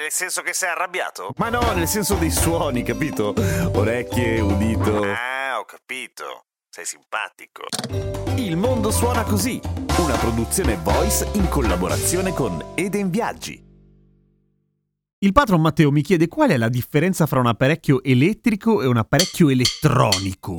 Nel 0.00 0.10
senso 0.10 0.40
che 0.40 0.54
sei 0.54 0.70
arrabbiato? 0.70 1.34
Ma 1.36 1.50
no, 1.50 1.60
nel 1.74 1.86
senso 1.86 2.14
dei 2.14 2.30
suoni, 2.30 2.82
capito? 2.82 3.34
Orecchie, 3.74 4.40
udito. 4.40 5.02
Ah, 5.02 5.58
ho 5.58 5.66
capito. 5.66 6.46
Sei 6.70 6.86
simpatico. 6.86 7.64
Il 8.36 8.56
mondo 8.56 8.90
suona 8.90 9.24
così, 9.24 9.60
una 9.98 10.16
produzione 10.16 10.76
voice 10.76 11.28
in 11.34 11.50
collaborazione 11.50 12.32
con 12.32 12.72
Eden 12.76 13.10
Viaggi. 13.10 13.62
Il 15.18 15.32
patron 15.32 15.60
Matteo 15.60 15.90
mi 15.90 16.00
chiede 16.00 16.28
qual 16.28 16.48
è 16.48 16.56
la 16.56 16.70
differenza 16.70 17.26
fra 17.26 17.40
un 17.40 17.48
apparecchio 17.48 18.02
elettrico 18.02 18.80
e 18.80 18.86
un 18.86 18.96
apparecchio 18.96 19.50
elettronico. 19.50 20.54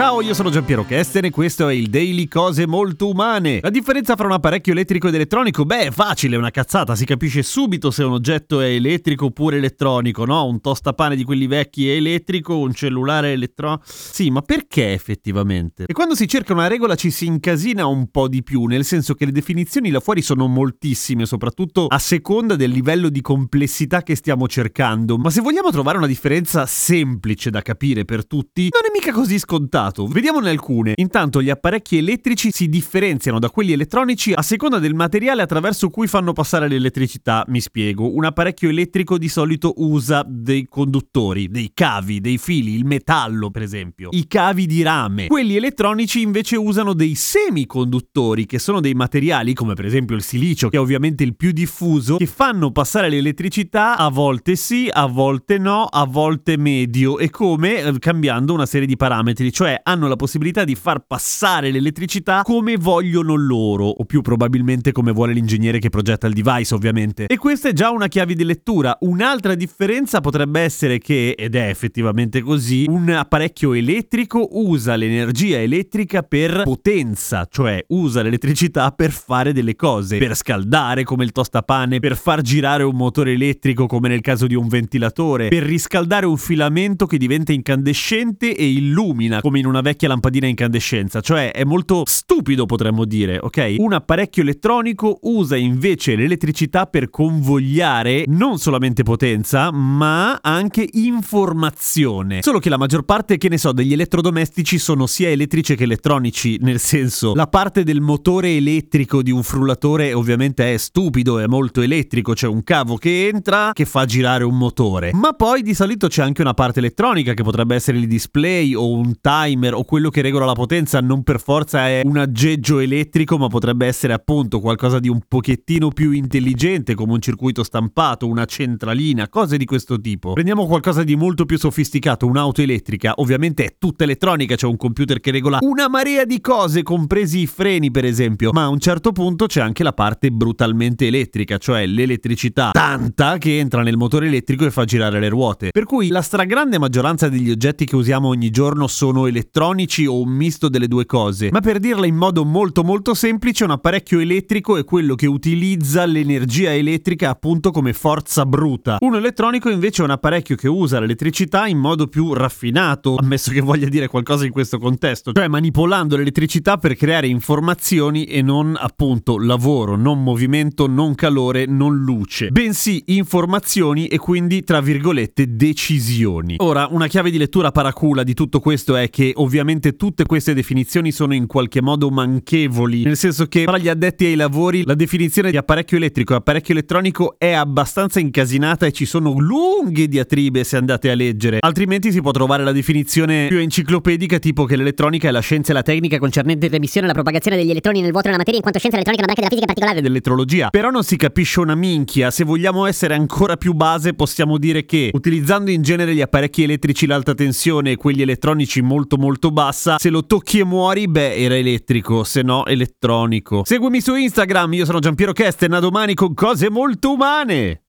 Ciao, 0.00 0.22
io 0.22 0.32
sono 0.32 0.48
Giampiero 0.48 0.86
Kesten 0.86 1.26
e 1.26 1.30
questo 1.30 1.68
è 1.68 1.74
il 1.74 1.90
Daily 1.90 2.26
Cose 2.26 2.66
Molto 2.66 3.10
Umane. 3.10 3.58
La 3.60 3.68
differenza 3.68 4.16
fra 4.16 4.24
un 4.24 4.32
apparecchio 4.32 4.72
elettrico 4.72 5.08
ed 5.08 5.14
elettronico? 5.14 5.66
Beh, 5.66 5.88
è 5.88 5.90
facile, 5.90 6.36
è 6.36 6.38
una 6.38 6.50
cazzata, 6.50 6.96
si 6.96 7.04
capisce 7.04 7.42
subito 7.42 7.90
se 7.90 8.02
un 8.04 8.12
oggetto 8.12 8.62
è 8.62 8.68
elettrico 8.68 9.26
oppure 9.26 9.58
elettronico, 9.58 10.24
no? 10.24 10.46
Un 10.46 10.62
tostapane 10.62 11.16
di 11.16 11.22
quelli 11.22 11.46
vecchi 11.46 11.90
è 11.90 11.96
elettrico, 11.96 12.56
un 12.56 12.72
cellulare 12.72 13.28
è 13.28 13.32
elettronico. 13.32 13.82
Sì, 13.84 14.30
ma 14.30 14.40
perché 14.40 14.94
effettivamente? 14.94 15.84
E 15.86 15.92
quando 15.92 16.14
si 16.14 16.26
cerca 16.26 16.54
una 16.54 16.66
regola 16.66 16.94
ci 16.94 17.10
si 17.10 17.26
incasina 17.26 17.84
un 17.84 18.10
po' 18.10 18.26
di 18.26 18.42
più, 18.42 18.64
nel 18.64 18.86
senso 18.86 19.12
che 19.12 19.26
le 19.26 19.32
definizioni 19.32 19.90
là 19.90 20.00
fuori 20.00 20.22
sono 20.22 20.46
moltissime, 20.46 21.26
soprattutto 21.26 21.88
a 21.88 21.98
seconda 21.98 22.56
del 22.56 22.70
livello 22.70 23.10
di 23.10 23.20
complessità 23.20 24.02
che 24.02 24.14
stiamo 24.14 24.48
cercando. 24.48 25.18
Ma 25.18 25.28
se 25.28 25.42
vogliamo 25.42 25.70
trovare 25.70 25.98
una 25.98 26.06
differenza 26.06 26.64
semplice 26.64 27.50
da 27.50 27.60
capire 27.60 28.06
per 28.06 28.26
tutti, 28.26 28.70
non 28.72 28.80
è 28.86 28.98
mica 28.98 29.12
così 29.12 29.38
scontato 29.38 29.88
passato. 29.90 30.06
Vediamone 30.06 30.50
alcune. 30.50 30.92
Intanto 30.96 31.42
gli 31.42 31.50
apparecchi 31.50 31.98
elettrici 31.98 32.50
si 32.50 32.68
differenziano 32.68 33.38
da 33.38 33.50
quelli 33.50 33.72
elettronici 33.72 34.32
a 34.32 34.42
seconda 34.42 34.78
del 34.78 34.94
materiale 34.94 35.42
attraverso 35.42 35.90
cui 35.90 36.06
fanno 36.06 36.32
passare 36.32 36.68
l'elettricità. 36.68 37.44
Mi 37.48 37.60
spiego. 37.60 38.14
Un 38.14 38.24
apparecchio 38.24 38.68
elettrico 38.68 39.18
di 39.18 39.28
solito 39.28 39.74
usa 39.76 40.24
dei 40.26 40.66
conduttori, 40.66 41.48
dei 41.48 41.72
cavi, 41.74 42.20
dei 42.20 42.38
fili, 42.38 42.74
il 42.74 42.84
metallo 42.84 43.50
per 43.50 43.62
esempio, 43.62 44.10
i 44.12 44.26
cavi 44.26 44.66
di 44.66 44.82
rame. 44.82 45.26
Quelli 45.26 45.56
elettronici 45.56 46.20
invece 46.20 46.56
usano 46.56 46.94
dei 46.94 47.14
semiconduttori 47.14 48.46
che 48.46 48.58
sono 48.58 48.80
dei 48.80 48.94
materiali 48.94 49.54
come 49.54 49.74
per 49.74 49.84
esempio 49.84 50.16
il 50.16 50.22
silicio 50.22 50.68
che 50.68 50.76
è 50.76 50.80
ovviamente 50.80 51.24
il 51.24 51.34
più 51.34 51.50
diffuso 51.50 52.16
che 52.16 52.26
fanno 52.26 52.70
passare 52.70 53.08
l'elettricità 53.08 53.96
a 53.96 54.08
volte 54.08 54.56
sì, 54.56 54.88
a 54.90 55.06
volte 55.06 55.58
no, 55.58 55.84
a 55.84 56.04
volte 56.04 56.56
medio 56.56 57.18
e 57.18 57.30
come 57.30 57.80
eh, 57.80 57.98
cambiando 57.98 58.52
una 58.52 58.66
serie 58.66 58.86
di 58.86 58.96
parametri, 58.96 59.52
cioè 59.52 59.79
hanno 59.82 60.08
la 60.08 60.16
possibilità 60.16 60.64
di 60.64 60.74
far 60.74 61.04
passare 61.06 61.70
l'elettricità 61.70 62.42
come 62.42 62.76
vogliono 62.76 63.34
loro, 63.34 63.86
o 63.86 64.04
più 64.04 64.22
probabilmente 64.22 64.92
come 64.92 65.12
vuole 65.12 65.32
l'ingegnere 65.32 65.78
che 65.78 65.88
progetta 65.88 66.26
il 66.26 66.34
device, 66.34 66.74
ovviamente. 66.74 67.26
E 67.26 67.36
questa 67.36 67.68
è 67.68 67.72
già 67.72 67.90
una 67.90 68.08
chiave 68.08 68.34
di 68.34 68.44
lettura. 68.44 68.96
Un'altra 69.00 69.54
differenza 69.54 70.20
potrebbe 70.20 70.60
essere 70.60 70.98
che, 70.98 71.34
ed 71.36 71.54
è 71.54 71.68
effettivamente 71.68 72.40
così, 72.40 72.86
un 72.88 73.08
apparecchio 73.10 73.72
elettrico 73.74 74.48
usa 74.52 74.96
l'energia 74.96 75.60
elettrica 75.60 76.22
per 76.22 76.62
potenza, 76.64 77.46
cioè 77.50 77.84
usa 77.88 78.22
l'elettricità 78.22 78.90
per 78.90 79.10
fare 79.10 79.52
delle 79.52 79.76
cose, 79.76 80.18
per 80.18 80.34
scaldare 80.34 81.04
come 81.04 81.24
il 81.24 81.32
tostapane, 81.32 82.00
per 82.00 82.16
far 82.16 82.40
girare 82.42 82.82
un 82.82 82.96
motore 82.96 83.32
elettrico 83.32 83.86
come 83.86 84.08
nel 84.08 84.20
caso 84.20 84.46
di 84.46 84.54
un 84.54 84.68
ventilatore, 84.68 85.48
per 85.48 85.62
riscaldare 85.62 86.26
un 86.26 86.36
filamento 86.36 87.06
che 87.06 87.18
diventa 87.18 87.52
incandescente 87.52 88.56
e 88.56 88.68
illumina 88.68 89.40
come 89.40 89.59
in 89.60 89.66
una 89.66 89.80
vecchia 89.80 90.08
lampadina 90.08 90.46
a 90.46 90.48
incandescenza, 90.48 91.20
cioè 91.20 91.52
è 91.52 91.64
molto 91.64 92.02
stupido 92.06 92.66
potremmo 92.66 93.04
dire, 93.04 93.38
ok? 93.40 93.76
Un 93.78 93.92
apparecchio 93.92 94.42
elettronico 94.42 95.18
usa 95.22 95.56
invece 95.56 96.16
l'elettricità 96.16 96.86
per 96.86 97.10
convogliare 97.10 98.24
non 98.26 98.58
solamente 98.58 99.02
potenza, 99.02 99.70
ma 99.70 100.38
anche 100.42 100.86
informazione. 100.92 102.42
Solo 102.42 102.58
che 102.58 102.68
la 102.68 102.78
maggior 102.78 103.04
parte, 103.04 103.36
che 103.36 103.48
ne 103.48 103.58
so, 103.58 103.72
degli 103.72 103.92
elettrodomestici 103.92 104.78
sono 104.78 105.06
sia 105.06 105.28
elettrici 105.28 105.76
che 105.76 105.84
elettronici, 105.84 106.58
nel 106.60 106.80
senso, 106.80 107.34
la 107.34 107.46
parte 107.46 107.84
del 107.84 108.00
motore 108.00 108.56
elettrico 108.56 109.22
di 109.22 109.30
un 109.30 109.42
frullatore 109.42 110.12
ovviamente 110.12 110.72
è 110.72 110.76
stupido, 110.76 111.38
è 111.38 111.46
molto 111.46 111.82
elettrico, 111.82 112.32
c'è 112.32 112.46
un 112.46 112.64
cavo 112.64 112.96
che 112.96 113.28
entra 113.28 113.70
che 113.72 113.84
fa 113.84 114.04
girare 114.04 114.44
un 114.44 114.56
motore. 114.56 115.10
Ma 115.12 115.32
poi 115.32 115.62
di 115.62 115.74
solito 115.74 116.08
c'è 116.08 116.22
anche 116.22 116.42
una 116.42 116.54
parte 116.54 116.78
elettronica 116.78 117.34
che 117.34 117.42
potrebbe 117.42 117.74
essere 117.74 117.98
il 117.98 118.06
display 118.06 118.74
o 118.74 118.90
un 118.90 119.20
timer 119.20 119.49
timer 119.50 119.74
o 119.74 119.84
quello 119.84 120.10
che 120.10 120.22
regola 120.22 120.44
la 120.44 120.52
potenza 120.52 121.00
non 121.00 121.22
per 121.22 121.40
forza 121.40 121.88
è 121.88 122.02
un 122.04 122.16
aggeggio 122.16 122.78
elettrico, 122.78 123.36
ma 123.36 123.48
potrebbe 123.48 123.86
essere 123.86 124.12
appunto 124.12 124.60
qualcosa 124.60 124.98
di 124.98 125.08
un 125.08 125.20
pochettino 125.26 125.88
più 125.88 126.12
intelligente, 126.12 126.94
come 126.94 127.12
un 127.12 127.20
circuito 127.20 127.64
stampato, 127.64 128.26
una 128.26 128.44
centralina, 128.44 129.28
cose 129.28 129.56
di 129.56 129.64
questo 129.64 130.00
tipo. 130.00 130.32
Prendiamo 130.32 130.66
qualcosa 130.66 131.02
di 131.02 131.16
molto 131.16 131.44
più 131.44 131.58
sofisticato, 131.58 132.26
un'auto 132.26 132.62
elettrica, 132.62 133.14
ovviamente 133.16 133.64
è 133.64 133.74
tutta 133.78 134.04
elettronica, 134.04 134.54
c'è 134.54 134.66
un 134.66 134.76
computer 134.76 135.20
che 135.20 135.30
regola 135.30 135.58
una 135.62 135.88
marea 135.88 136.24
di 136.24 136.40
cose, 136.40 136.82
compresi 136.82 137.40
i 137.40 137.46
freni 137.46 137.90
per 137.90 138.04
esempio, 138.04 138.52
ma 138.52 138.64
a 138.64 138.68
un 138.68 138.78
certo 138.78 139.12
punto 139.12 139.46
c'è 139.46 139.60
anche 139.60 139.82
la 139.82 139.92
parte 139.92 140.30
brutalmente 140.30 141.06
elettrica, 141.06 141.58
cioè 141.58 141.86
l'elettricità 141.86 142.70
tanta 142.72 143.38
che 143.38 143.58
entra 143.58 143.82
nel 143.82 143.96
motore 143.96 144.26
elettrico 144.26 144.64
e 144.64 144.70
fa 144.70 144.84
girare 144.84 145.18
le 145.18 145.28
ruote. 145.28 145.70
Per 145.70 145.84
cui 145.84 146.08
la 146.08 146.22
stragrande 146.22 146.78
maggioranza 146.78 147.28
degli 147.28 147.50
oggetti 147.50 147.84
che 147.84 147.96
usiamo 147.96 148.28
ogni 148.28 148.50
giorno 148.50 148.86
sono 148.86 149.26
elettrici 149.26 149.38
elettronici 149.40 150.04
o 150.04 150.20
un 150.20 150.28
misto 150.28 150.68
delle 150.68 150.86
due 150.86 151.06
cose, 151.06 151.48
ma 151.50 151.60
per 151.60 151.78
dirla 151.78 152.06
in 152.06 152.14
modo 152.14 152.44
molto 152.44 152.84
molto 152.84 153.14
semplice 153.14 153.64
un 153.64 153.70
apparecchio 153.70 154.20
elettrico 154.20 154.76
è 154.76 154.84
quello 154.84 155.14
che 155.14 155.26
utilizza 155.26 156.04
l'energia 156.04 156.74
elettrica 156.74 157.30
appunto 157.30 157.70
come 157.70 157.92
forza 157.94 158.44
bruta. 158.44 158.98
Un 159.00 159.14
elettronico 159.14 159.70
invece 159.70 160.02
è 160.02 160.04
un 160.04 160.10
apparecchio 160.10 160.56
che 160.56 160.68
usa 160.68 161.00
l'elettricità 161.00 161.66
in 161.66 161.78
modo 161.78 162.06
più 162.06 162.34
raffinato, 162.34 163.16
ammesso 163.16 163.50
che 163.50 163.60
voglia 163.60 163.88
dire 163.88 164.08
qualcosa 164.08 164.44
in 164.44 164.52
questo 164.52 164.78
contesto, 164.78 165.32
cioè 165.32 165.48
manipolando 165.48 166.16
l'elettricità 166.16 166.76
per 166.76 166.94
creare 166.94 167.26
informazioni 167.26 168.24
e 168.24 168.42
non 168.42 168.76
appunto 168.78 169.38
lavoro, 169.38 169.96
non 169.96 170.22
movimento, 170.22 170.86
non 170.86 171.14
calore, 171.14 171.64
non 171.64 171.96
luce, 171.96 172.50
bensì 172.50 173.04
informazioni 173.06 174.06
e 174.06 174.18
quindi 174.18 174.62
tra 174.62 174.80
virgolette 174.80 175.56
decisioni. 175.56 176.56
Ora, 176.58 176.88
una 176.90 177.06
chiave 177.06 177.30
di 177.30 177.38
lettura 177.38 177.70
paracula 177.70 178.22
di 178.22 178.34
tutto 178.34 178.60
questo 178.60 178.96
è 178.96 179.08
che 179.08 179.29
ovviamente 179.36 179.96
tutte 179.96 180.24
queste 180.24 180.54
definizioni 180.54 181.12
sono 181.12 181.34
in 181.34 181.46
qualche 181.46 181.80
modo 181.82 182.10
manchevoli, 182.10 183.02
nel 183.02 183.16
senso 183.16 183.46
che 183.46 183.64
tra 183.64 183.78
gli 183.78 183.88
addetti 183.88 184.24
ai 184.24 184.34
lavori 184.34 184.84
la 184.84 184.94
definizione 184.94 185.50
di 185.50 185.56
apparecchio 185.56 185.96
elettrico 185.96 186.32
e 186.32 186.36
apparecchio 186.36 186.74
elettronico 186.74 187.34
è 187.38 187.52
abbastanza 187.52 188.20
incasinata 188.20 188.86
e 188.86 188.92
ci 188.92 189.04
sono 189.04 189.38
lunghe 189.38 190.08
diatribe 190.08 190.64
se 190.64 190.76
andate 190.76 191.10
a 191.10 191.14
leggere, 191.14 191.58
altrimenti 191.60 192.10
si 192.12 192.20
può 192.20 192.30
trovare 192.30 192.64
la 192.64 192.72
definizione 192.72 193.48
più 193.48 193.58
enciclopedica 193.58 194.38
tipo 194.38 194.64
che 194.64 194.76
l'elettronica 194.76 195.28
è 195.28 195.30
la 195.30 195.40
scienza 195.40 195.70
e 195.70 195.74
la 195.74 195.82
tecnica 195.82 196.18
concernente 196.18 196.68
l'emissione 196.68 197.06
e 197.06 197.08
la 197.08 197.14
propagazione 197.14 197.56
degli 197.56 197.70
elettroni 197.70 198.00
nel 198.00 198.12
vuoto 198.12 198.26
nella 198.26 198.38
materia 198.38 198.58
in 198.58 198.62
quanto 198.62 198.78
scienza 198.78 198.96
elettronica 198.96 199.24
è 199.24 199.26
una 199.26 199.34
branca 199.34 199.40
della 199.40 199.48
fisica 199.48 199.66
particolare. 199.66 200.00
Dell'elettrologia. 200.00 200.70
Però 200.70 200.90
non 200.90 201.04
si 201.04 201.16
capisce 201.16 201.60
una 201.60 201.74
minchia, 201.74 202.30
se 202.30 202.44
vogliamo 202.44 202.86
essere 202.86 203.14
ancora 203.14 203.56
più 203.56 203.72
base 203.74 204.14
possiamo 204.14 204.58
dire 204.58 204.84
che 204.84 205.10
utilizzando 205.12 205.70
in 205.70 205.82
genere 205.82 206.14
gli 206.14 206.20
apparecchi 206.20 206.62
elettrici 206.62 207.06
l'alta 207.06 207.34
tensione 207.34 207.92
e 207.92 207.96
quelli 207.96 208.22
elettronici 208.22 208.80
molto 208.80 209.16
molto 209.20 209.52
bassa. 209.52 209.98
Se 209.98 210.10
lo 210.10 210.24
tocchi 210.24 210.58
e 210.58 210.64
muori, 210.64 211.06
beh, 211.06 211.36
era 211.36 211.56
elettrico, 211.56 212.24
se 212.24 212.42
no 212.42 212.66
elettronico. 212.66 213.62
Seguimi 213.64 214.00
su 214.00 214.16
Instagram, 214.16 214.72
io 214.72 214.84
sono 214.84 214.98
Giampiero 214.98 215.32
Kesten, 215.32 215.74
a 215.74 215.78
domani 215.78 216.14
con 216.14 216.34
cose 216.34 216.68
molto 216.70 217.12
umane. 217.12 217.82